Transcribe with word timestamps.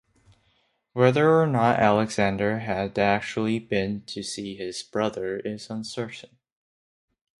Whether 0.93 1.29
or 1.39 1.45
not 1.45 1.77
Alexander 1.79 2.57
had 2.61 2.97
actually 2.97 3.59
been 3.59 4.01
to 4.07 4.23
see 4.23 4.55
his 4.55 4.81
brother 4.81 5.37
is 5.37 5.69
uncertain. 5.69 6.39